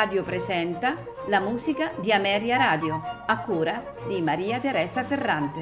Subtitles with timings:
[0.00, 0.96] Radio presenta
[1.26, 5.60] la musica di Ameria Radio, a cura di Maria Teresa Ferrante.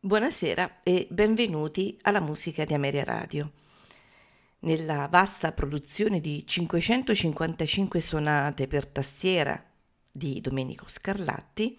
[0.00, 3.52] Buonasera e benvenuti alla musica di Ameria Radio.
[4.60, 9.62] Nella vasta produzione di 555 sonate per tastiera
[10.10, 11.78] di Domenico Scarlatti,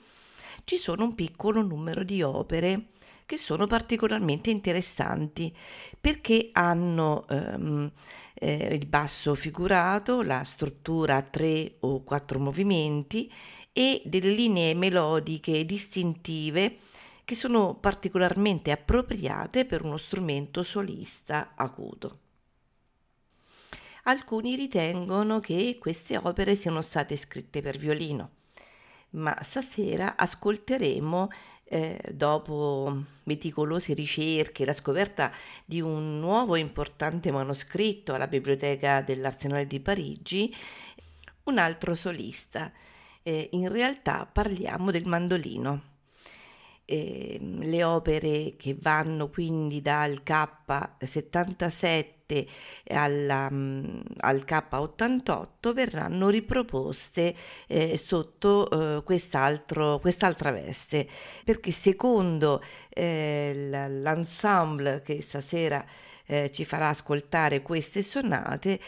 [0.66, 2.92] ci sono un piccolo numero di opere
[3.26, 5.56] che sono particolarmente interessanti
[6.00, 7.92] perché hanno ehm,
[8.36, 13.32] eh, il basso figurato, la struttura a tre o quattro movimenti
[13.72, 16.78] e delle linee melodiche distintive
[17.26, 22.20] che sono particolarmente appropriate per uno strumento solista acuto.
[24.04, 28.42] Alcuni ritengono che queste opere siano state scritte per violino
[29.14, 31.30] ma stasera ascolteremo,
[31.66, 35.32] eh, dopo meticolose ricerche, la scoperta
[35.66, 40.56] di un nuovo importante manoscritto alla Biblioteca dell'Arsenale di Parigi,
[41.44, 42.72] un altro solista.
[43.24, 45.93] Eh, in realtà parliamo del mandolino.
[46.86, 52.48] Eh, le opere che vanno quindi dal K77 riproposte
[52.90, 57.36] alla, mm, al K88 verranno riproposte
[57.68, 59.04] eh, sotto eh,
[60.00, 61.08] quest'altra veste,
[61.44, 65.86] perché secondo eh, l'ensemble che stasera
[66.26, 68.80] eh, ci farà ascoltare queste sonate,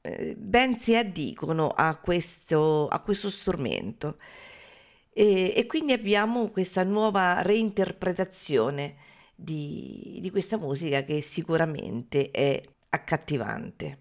[0.00, 4.16] eh, ben si addicono a questo, a questo strumento.
[5.18, 8.94] E, e, quindi abbiamo questa nuova reinterpretazione
[9.34, 13.98] di, di questa musica che sicuramente è accattivante.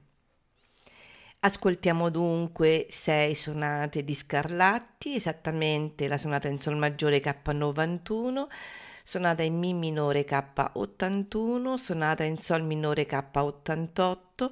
[1.40, 8.46] Ascoltiamo dunque sei sonate di Scarlatti, esattamente la sonata in Sol maggiore K91,
[9.04, 14.50] sonata in Mi minore K81, sonata in Sol minore K88,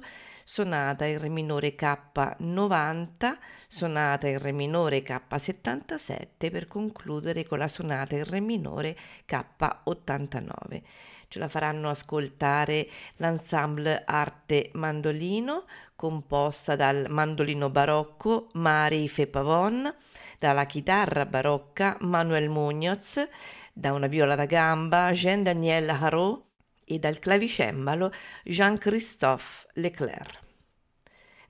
[0.48, 3.36] sonata in Re minore K90,
[3.66, 8.96] sonata in Re minore K77 per concludere con la sonata in Re minore
[9.28, 10.82] K89
[11.28, 12.86] ce la faranno ascoltare
[13.16, 15.64] l'ensemble Arte Mandolino
[15.96, 19.92] composta dal mandolino barocco Mari Fepavon,
[20.38, 23.26] dalla chitarra barocca Manuel Munoz,
[23.72, 26.45] da una viola da gamba Jean-Daniel Harot
[26.86, 28.12] e dal clavicembalo
[28.44, 30.40] Jean-Christophe Leclerc.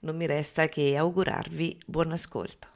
[0.01, 2.76] Non mi resta che augurarvi buon ascolto.